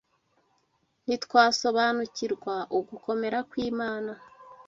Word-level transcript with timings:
Ntitwasobanukirwa 1.05 2.55
ugukomera 2.77 3.39
kw’Imana 3.49 4.11